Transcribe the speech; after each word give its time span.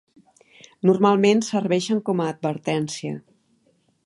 Normalment 0.89 1.43
serveixen 1.49 2.01
com 2.09 2.25
a 2.25 2.31
advertència. 2.37 3.23